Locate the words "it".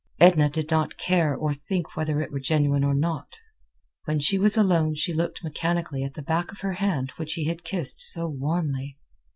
2.23-2.31